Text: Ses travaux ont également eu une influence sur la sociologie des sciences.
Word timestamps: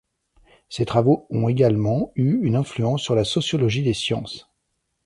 Ses 0.67 0.87
travaux 0.87 1.27
ont 1.29 1.47
également 1.47 2.11
eu 2.15 2.43
une 2.43 2.55
influence 2.55 3.03
sur 3.03 3.13
la 3.13 3.23
sociologie 3.23 3.83
des 3.83 3.93
sciences. 3.93 4.49